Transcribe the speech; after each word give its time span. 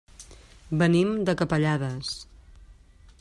Venim 0.81 1.11
de 1.29 1.37
Capellades. 1.43 2.17